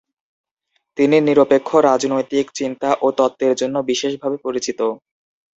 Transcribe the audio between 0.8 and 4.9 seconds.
তিনি নিরপেক্ষ রাজনৈতিক চিন্তা ও তত্ত্বের জন্য বিশেষভাবে পরিচিত।